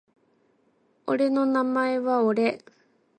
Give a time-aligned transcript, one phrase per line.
[1.05, 2.63] 俺の名前は俺